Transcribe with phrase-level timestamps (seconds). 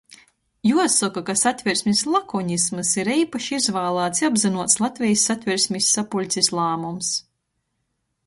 [0.67, 7.13] Juosoka, ka Satversmis lakonisms ir eipaši izvālāts i apzynuots Latvejis Satversmis sapuļcis lāmums.